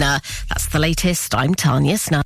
[0.00, 0.20] governor.
[0.48, 1.34] That's the latest.
[1.34, 2.22] I'm Tanya Snow.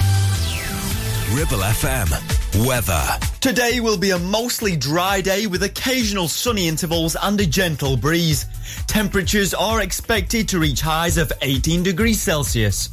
[1.33, 2.67] Ribble FM.
[2.67, 3.05] Weather.
[3.41, 8.47] Today will be a mostly dry day with occasional sunny intervals and a gentle breeze.
[8.87, 12.91] Temperatures are expected to reach highs of 18 degrees Celsius.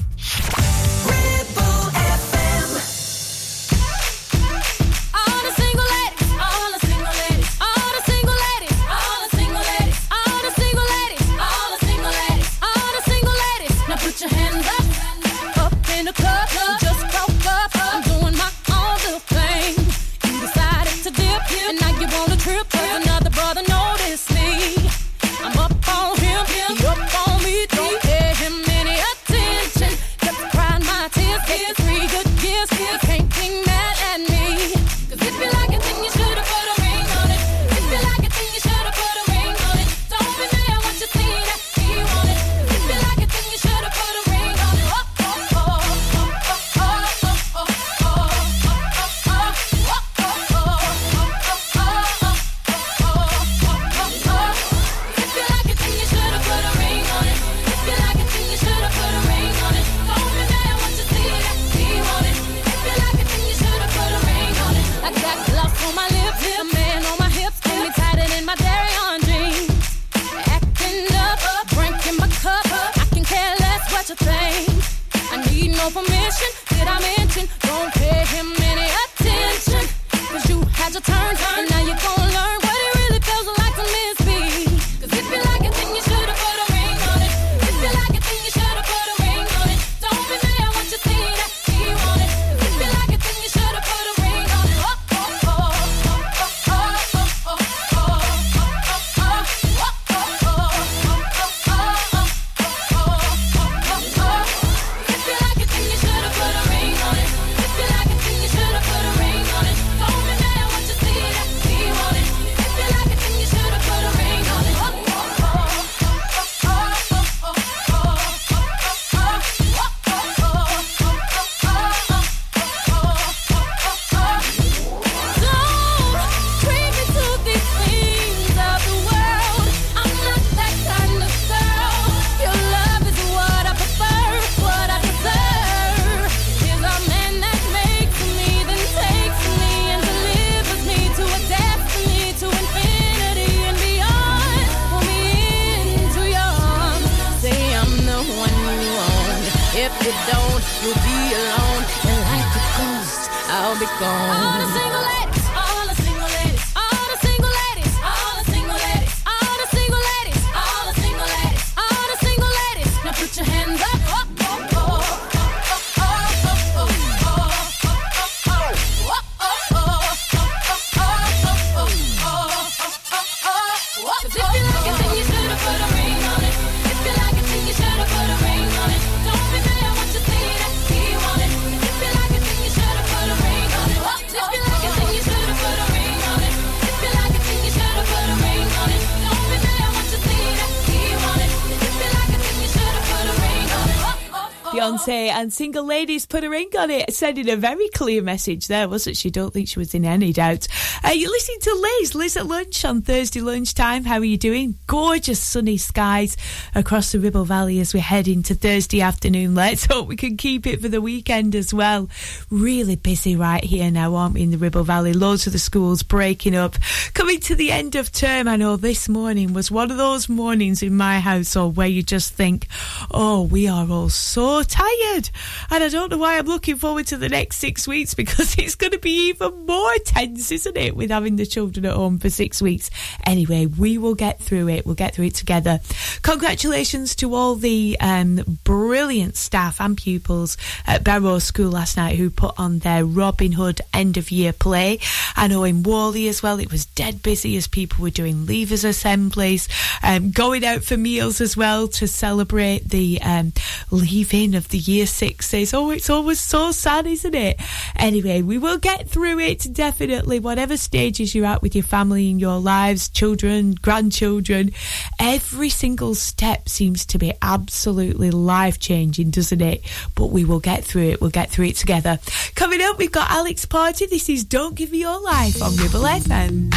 [195.41, 199.18] And single ladies put a ring on it, sending a very clear message there, wasn't
[199.18, 199.31] she?
[199.31, 200.68] Don't think she was in any doubt.
[201.03, 204.06] Uh, you're listening to Liz, Liz at lunch on Thursday lunchtime.
[204.06, 204.78] How are you doing?
[204.85, 206.38] Gorgeous sunny skies
[206.75, 209.56] across the Ribble Valley as we head into Thursday afternoon.
[209.56, 212.07] Let's hope we can keep it for the weekend as well.
[212.51, 215.13] Really busy right here now, aren't we, in the Ribble Valley?
[215.13, 216.75] Loads of the schools breaking up.
[217.16, 220.84] Coming to the end of term, I know this morning was one of those mornings
[220.84, 222.67] in my household where you just think,
[223.09, 225.31] oh, we are all so tired.
[225.72, 228.75] And I don't know why I'm looking forward to the next six weeks because it's
[228.75, 232.29] going to be even more tense, isn't it, with having the children at home for
[232.29, 232.89] six weeks.
[233.25, 234.85] Anyway, we will get through it.
[234.85, 235.79] We'll get through it together.
[236.22, 242.29] Congratulations to all the um, brilliant staff and pupils at Barrow School last night who
[242.29, 244.99] put on their Robin Hood end of year play.
[245.35, 248.85] I know in Whalley as well, it was dead busy as people were doing leavers
[248.85, 249.67] assemblies,
[250.03, 253.53] um, going out for meals as well to celebrate the um,
[253.90, 255.73] leaving of the year sixes.
[255.73, 257.60] Oh, it's always so sad, isn't it?
[257.96, 262.42] Anyway, we will get through it definitely, whatever stages you're at with your family and
[262.42, 264.72] your lives, children, grandchildren.
[265.19, 269.83] Every single step seems to be absolutely life changing, doesn't it?
[270.16, 271.22] But we will get through it.
[271.22, 272.19] We'll get through it together.
[272.56, 274.06] Coming up, we've got Alex Party.
[274.06, 276.72] This is Don't Give Me Your Life on Ribble FM.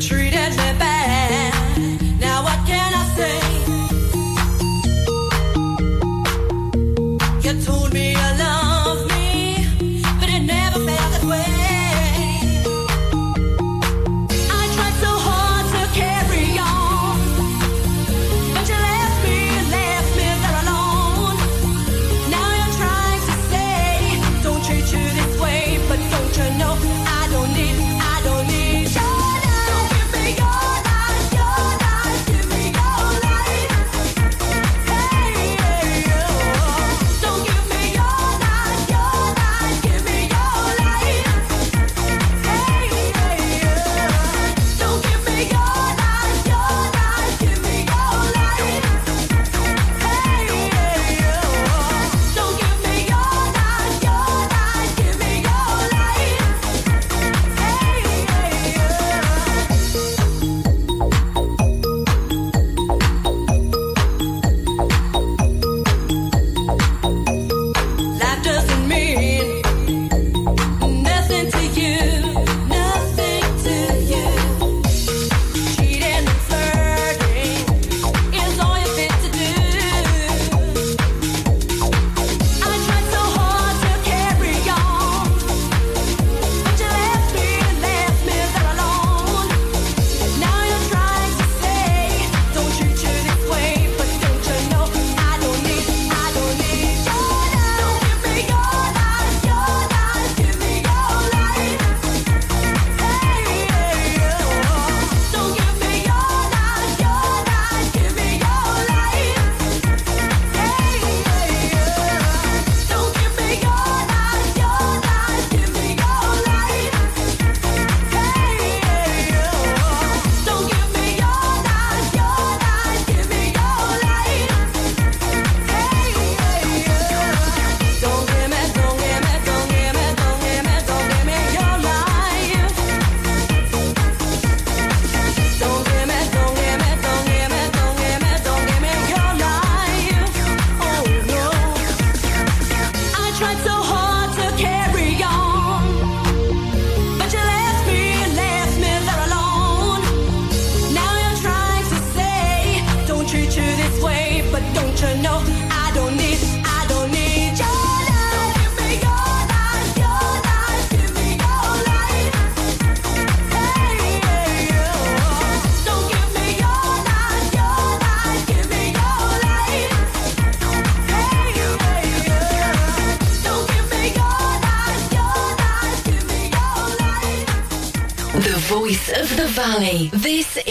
[0.00, 0.99] Treated me bad.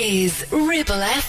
[0.09, 1.29] Is Ribble FM.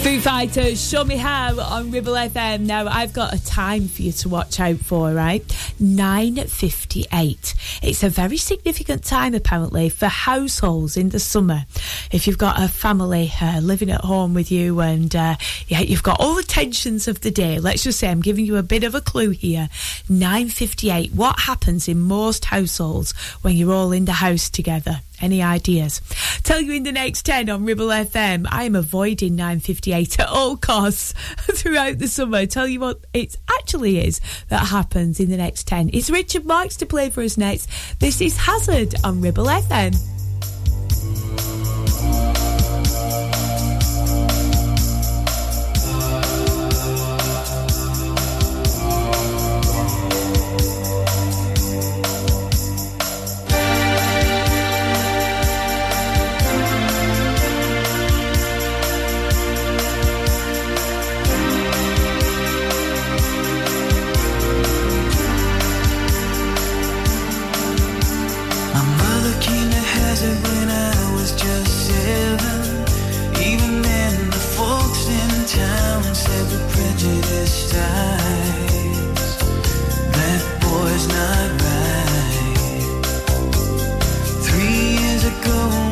[0.00, 2.60] Foo Fighters, Show Me How on Ribble FM.
[2.60, 5.46] Now, I've got a time for you to watch out for, right?
[5.78, 7.82] 9.58.
[7.82, 11.66] It's a very significant time, apparently, for households in the summer.
[12.10, 15.36] If you've got a family uh, living at home with you and uh,
[15.68, 18.56] yeah, you've got all the tensions of the day, let's just say I'm giving you
[18.56, 19.68] a bit of a clue here.
[20.08, 21.14] 9.58.
[21.14, 25.02] What happens in most households when you're all in the house together?
[25.20, 26.00] Any ideas?
[26.42, 28.46] Tell you in the next 10 on Ribble FM.
[28.50, 31.12] I am avoiding 9.58 at all costs
[31.52, 32.46] throughout the summer.
[32.46, 35.90] Tell you what it actually is that happens in the next 10.
[35.92, 37.68] It's Richard Marx to play for us next.
[38.00, 39.96] This is Hazard on Ribble FM.
[85.22, 85.89] Prejudiced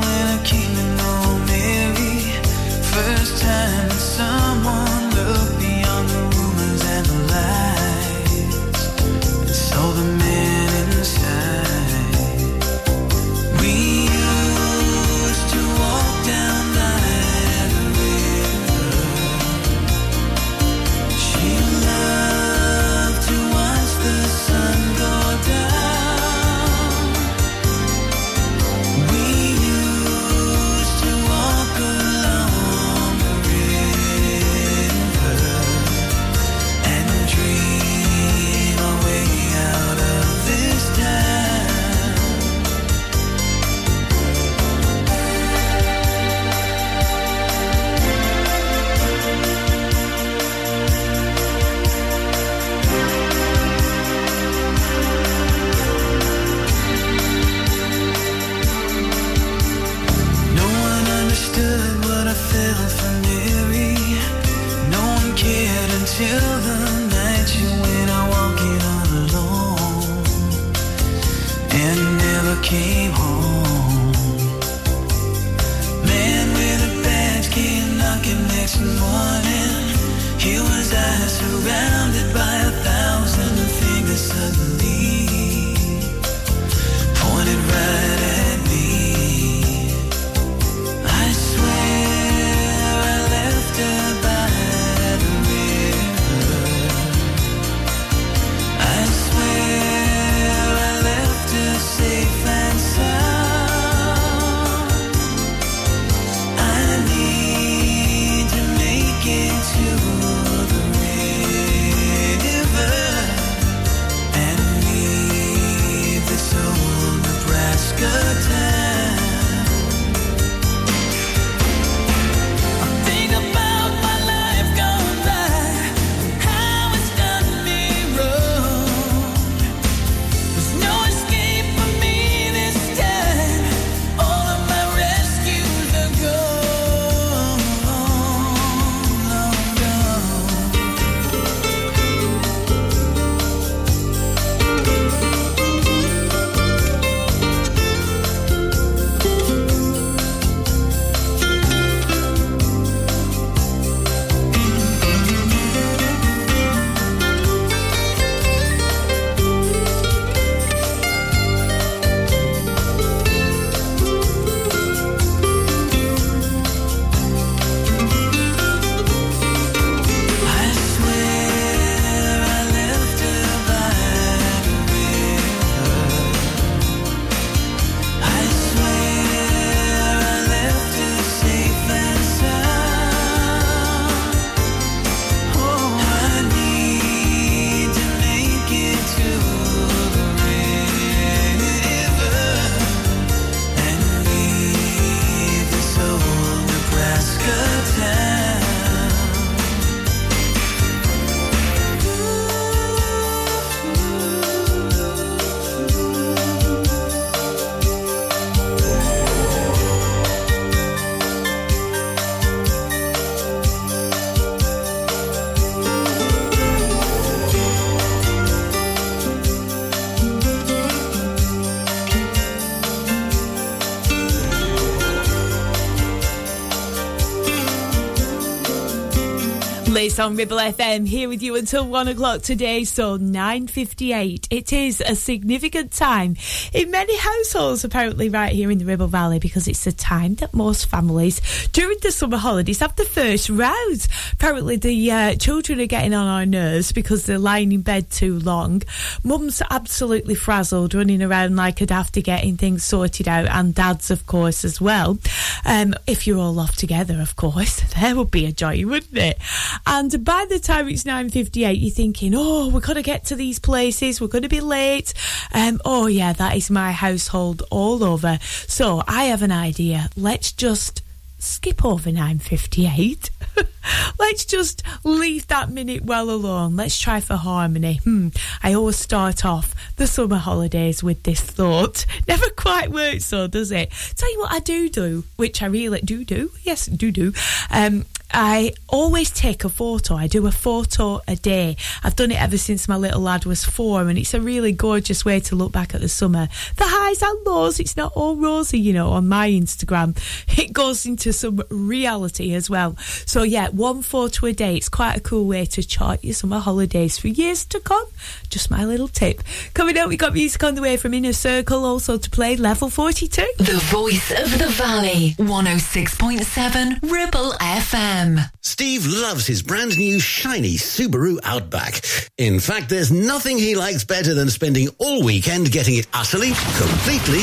[230.18, 234.48] On Ribble FM, here with you until one o'clock today, so 9.58.
[234.50, 236.34] It is a significant time
[236.72, 240.52] in many households, apparently, right here in the Ribble Valley, because it's the time that
[240.52, 244.08] most families during the summer holidays have the first rows.
[244.32, 248.40] Apparently, the uh, children are getting on our nerves because they're lying in bed too
[248.40, 248.82] long.
[249.22, 254.26] Mum's absolutely frazzled, running around like a dafty getting things sorted out, and dad's, of
[254.26, 255.16] course, as well.
[255.64, 259.38] Um, if you're all off together, of course, there would be a joy, wouldn't it?
[259.86, 263.58] And by the time it's 9.58, you're thinking, oh, we've got to get to these
[263.58, 264.20] places.
[264.20, 265.14] We're going to be late.
[265.52, 268.38] Um, oh, yeah, that is my household all over.
[268.42, 270.10] So I have an idea.
[270.16, 271.02] Let's just
[271.38, 273.30] skip over 9.58.
[274.18, 276.76] Let's just leave that minute well alone.
[276.76, 278.00] Let's try for harmony.
[278.04, 278.28] Hmm.
[278.62, 282.06] I always start off the summer holidays with this thought.
[282.28, 283.90] Never quite works though, does it?
[284.16, 286.50] Tell you what I do do, which I really do do.
[286.62, 287.32] Yes, do do.
[287.70, 290.14] Um, I always take a photo.
[290.14, 291.76] I do a photo a day.
[292.02, 295.24] I've done it ever since my little lad was four, and it's a really gorgeous
[295.24, 296.48] way to look back at the summer.
[296.76, 300.16] The highs and lows, it's not all rosy, you know, on my Instagram.
[300.58, 302.96] It goes into some reality as well.
[302.98, 304.76] So, yeah, one photo a day.
[304.76, 308.04] It's quite a cool way to chart your summer holidays for years to come.
[308.50, 309.42] Just my little tip.
[309.72, 312.90] Coming up, we got music on the way from Inner Circle, also to play level
[312.90, 313.40] 42.
[313.58, 318.50] The voice of the valley, 106.7 Ribble FM.
[318.60, 322.02] Steve loves his brand new shiny Subaru Outback.
[322.36, 327.40] In fact, there's nothing he likes better than spending all weekend getting it utterly, completely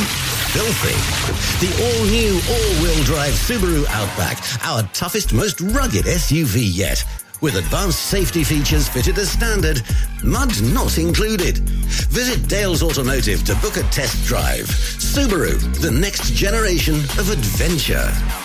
[0.56, 0.96] filthy.
[1.66, 7.04] The all-new all-wheel drive Subaru Outback, our toughest, most rugged SUV yet.
[7.42, 9.82] With advanced safety features fitted as standard,
[10.24, 11.58] mud not included.
[12.08, 14.68] Visit Dales Automotive to book a test drive.
[14.68, 18.45] Subaru, the next generation of adventure.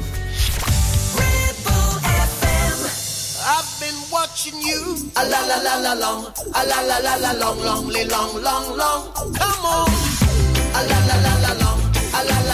[4.71, 4.83] you.
[5.19, 6.21] A la la la la long.
[6.59, 9.01] A la la la la long, long, long, long, long.
[9.37, 9.89] Come on.
[10.77, 11.79] A la la la la long.
[12.17, 12.50] A la la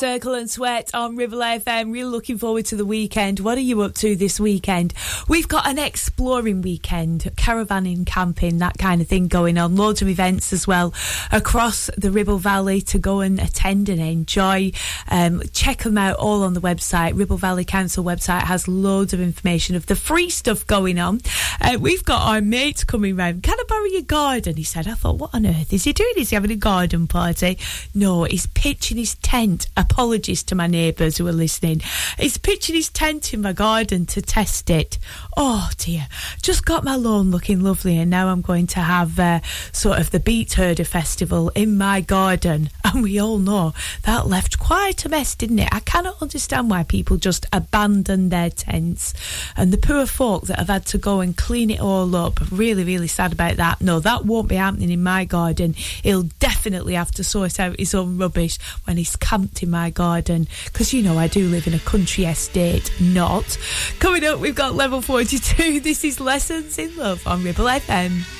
[0.00, 1.92] Circle and Sweat on Ribble FM.
[1.92, 3.38] Really looking forward to the weekend.
[3.38, 4.94] What are you up to this weekend?
[5.28, 9.74] We've got an exploring weekend, caravanning, camping, that kind of thing going on.
[9.74, 10.94] Loads of events as well
[11.32, 14.70] across the Ribble Valley to go and attend and enjoy.
[15.08, 17.18] Um, check them out all on the website.
[17.18, 21.22] Ribble Valley Council website has loads of information of the free stuff going on.
[21.60, 23.42] Uh, we've got our mates coming round.
[23.42, 24.56] Can I borrow your garden?
[24.56, 24.86] He said.
[24.86, 26.12] I thought, what on earth is he doing?
[26.18, 27.58] Is he having a garden party?
[27.94, 29.66] No, he's pitching his tent.
[29.76, 31.80] Apologies to my neighbours who are listening.
[32.16, 34.98] He's pitching his tent in my garden to test it.
[35.36, 36.06] Oh dear.
[36.42, 39.40] Just got my lawn looking lovely, and now I'm going to have uh,
[39.72, 42.70] sort of the Beat Herder Festival in my garden.
[42.92, 43.72] And we all know
[44.02, 45.68] that left quite a mess, didn't it?
[45.70, 49.14] I cannot understand why people just abandon their tents.
[49.56, 52.82] And the poor folk that have had to go and clean it all up, really,
[52.82, 53.80] really sad about that.
[53.80, 55.74] No, that won't be happening in my garden.
[55.74, 60.48] He'll definitely have to sort out his own rubbish when he's camped in my garden.
[60.64, 63.56] Because, you know, I do live in a country estate, not.
[64.00, 65.80] Coming up, we've got level 42.
[65.90, 68.39] This is Lessons in Love on Ribble FM.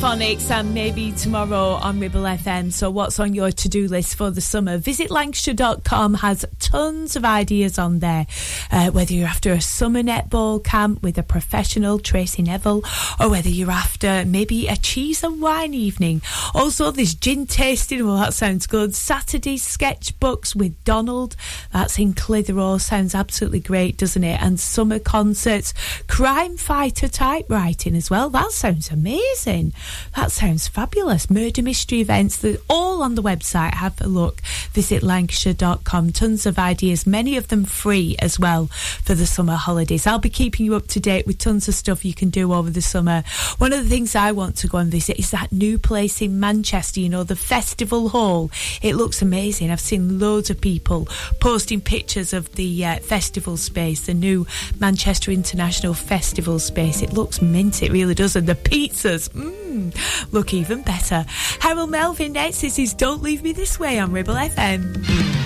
[0.00, 2.72] Phonics and maybe tomorrow on Ribble FM.
[2.72, 4.78] So, what's on your to do list for the summer?
[4.78, 8.26] Visit Lancashire.com has tons of ideas on there.
[8.70, 12.82] Uh, whether you're after a summer netball camp with a professional, Tracey Neville,
[13.20, 16.22] or whether you're after maybe a cheese and wine evening.
[16.54, 18.06] Also, there's gin tasting.
[18.06, 18.94] Well, that sounds good.
[18.94, 21.36] Saturday sketchbooks with Donald.
[21.74, 22.78] That's in Clitheroe.
[22.78, 24.40] Sounds absolutely great, doesn't it?
[24.40, 25.74] And summer concerts.
[26.06, 28.30] Crime fighter typewriting as well.
[28.30, 29.74] That sounds amazing.
[30.16, 31.30] That sounds fabulous.
[31.30, 33.74] Murder mystery events, they're all on the website.
[33.74, 34.40] Have a look.
[34.72, 36.12] Visit lancashire.com.
[36.12, 40.06] Tons of ideas, many of them free as well for the summer holidays.
[40.06, 42.70] I'll be keeping you up to date with tons of stuff you can do over
[42.70, 43.22] the summer.
[43.58, 46.40] One of the things I want to go and visit is that new place in
[46.40, 48.50] Manchester, you know, the Festival Hall.
[48.82, 49.70] It looks amazing.
[49.70, 51.06] I've seen loads of people
[51.40, 54.46] posting pictures of the uh, festival space, the new
[54.78, 57.02] Manchester International Festival space.
[57.02, 58.36] It looks mint, it really does.
[58.36, 59.28] And the pizzas.
[59.30, 59.79] Mmm.
[59.80, 59.90] Hmm,
[60.32, 61.24] look even better.
[61.60, 62.60] Harold Melvin next.
[62.60, 65.40] This is Don't Leave Me This Way on Ribble FM.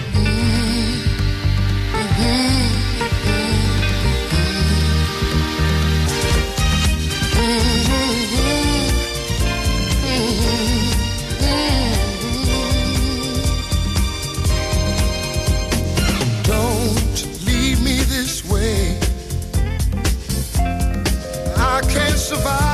[22.24, 22.73] Survive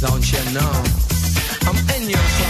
[0.00, 0.72] don't you know?
[1.66, 2.49] I'm in your club.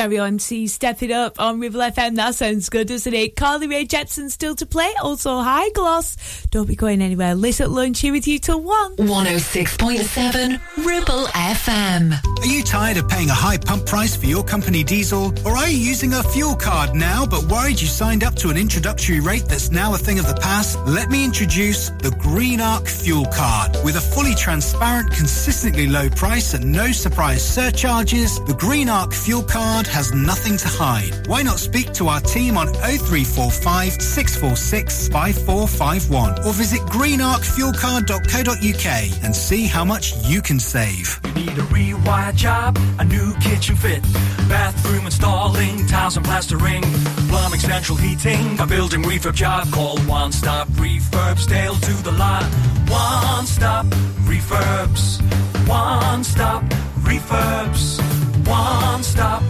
[0.00, 2.16] Stereo MC, Step It Up on Ribble FM.
[2.16, 3.36] That sounds good, doesn't it?
[3.36, 4.90] Carly Rae Jepsen still to play.
[5.02, 6.46] Also, Hi-Gloss.
[6.50, 7.34] Don't be going anywhere.
[7.34, 8.96] Liz at lunch here with you till 1.
[8.96, 12.14] 106.7 Ribble FM.
[12.40, 15.34] Are you tired of paying a high pump price for your company diesel?
[15.44, 18.56] Or are you using a fuel card now but worried you signed up to an
[18.56, 20.78] introductory rate that's now a thing of the past?
[20.86, 23.76] Let me introduce the Green Arc Fuel Card.
[23.84, 29.42] With a fully transparent, consistently low price and no surprise surcharges, the Green Arc Fuel
[29.42, 31.26] Card has nothing to hide.
[31.26, 39.66] Why not speak to our team on 0345 646 5451 or visit greenarcfuelcard.co.uk and see
[39.66, 41.20] how much you can save.
[41.24, 44.02] You need a rewired job, a new kitchen fit,
[44.48, 46.82] bathroom installing, tiles and plastering,
[47.28, 49.70] plumbing, central heating, a building refurb job.
[49.72, 52.44] Call One Stop Refurbs, Dale to the lot.
[52.88, 53.86] One Stop
[54.26, 55.20] Refurbs.
[55.68, 56.62] One Stop
[57.02, 58.00] Refurbs.
[58.46, 59.42] One Stop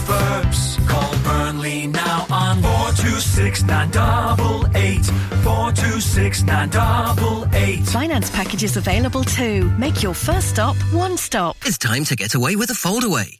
[0.00, 0.78] verbs.
[0.88, 5.04] Call Burnley now on 426988.
[5.44, 7.86] 426988.
[7.86, 9.70] Finance packages available too.
[9.78, 11.56] Make your first stop one stop.
[11.64, 13.39] It's time to get away with a foldaway.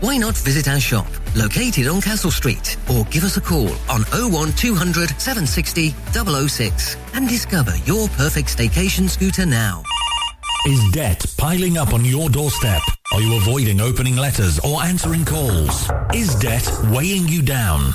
[0.00, 4.02] Why not visit our shop, located on Castle Street, or give us a call on
[4.12, 9.82] 01200 760 006 and discover your perfect staycation scooter now.
[10.66, 12.82] Is debt piling up on your doorstep?
[13.12, 15.90] Are you avoiding opening letters or answering calls?
[16.14, 17.94] Is debt weighing you down?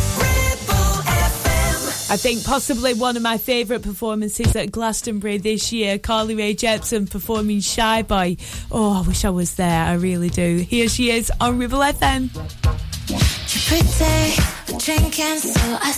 [2.11, 7.09] I think possibly one of my favourite performances at Glastonbury this year, Carly Rae Jepsen
[7.09, 8.35] performing Shy Boy.
[8.69, 9.85] Oh, I wish I was there.
[9.85, 10.57] I really do.
[10.57, 12.29] Here she is on Ribble FM.
[13.65, 14.35] pretty,
[14.77, 15.93] drinking, so I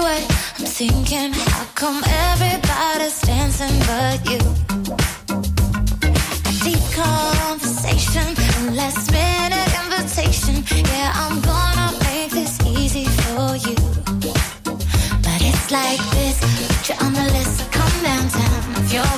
[0.00, 0.22] what
[0.58, 1.34] I'm thinking.
[1.34, 4.40] How come everybody's dancing but you?
[6.48, 8.34] A deep conversation,
[8.74, 10.64] last minute invitation.
[10.86, 11.67] Yeah, I'm gonna
[15.70, 18.84] like this, put you on the list, come downtown.
[18.84, 19.17] If you're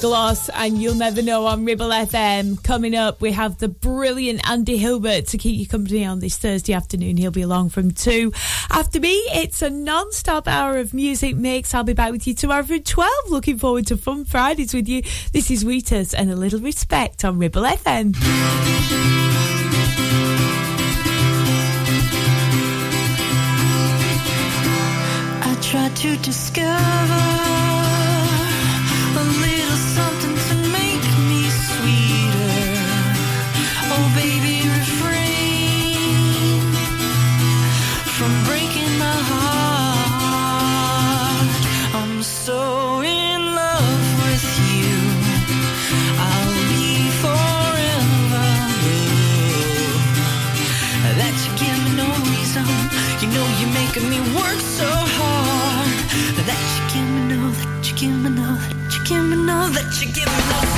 [0.00, 2.62] Gloss, and You'll Never Know on Ribble FM.
[2.62, 6.72] Coming up, we have the brilliant Andy Hilbert to keep you company on this Thursday
[6.72, 7.16] afternoon.
[7.16, 8.32] He'll be along from two.
[8.70, 11.74] After me, it's a non stop hour of music mix.
[11.74, 13.10] I'll be back with you tomorrow at 12.
[13.30, 15.02] Looking forward to Fun Fridays with you.
[15.32, 18.14] This is Wheatus and a little respect on Ribble FM.
[25.42, 27.37] I tried to discover
[53.88, 55.88] making me work so hard.
[56.46, 59.68] That you give me no, that you give me know, that you give me know,
[59.68, 60.77] that you give me know.